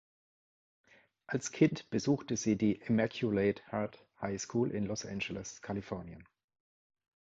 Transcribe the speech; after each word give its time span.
Als 1.27 1.51
Kind 1.51 1.91
besuchte 1.91 2.35
sie 2.35 2.57
die 2.57 2.71
"Immaculate 2.73 3.61
Heart 3.71 4.03
High 4.19 4.41
School" 4.41 4.71
in 4.71 4.87
Los 4.87 5.05
Angeles, 5.05 5.61
Kalifornien. 5.61 6.27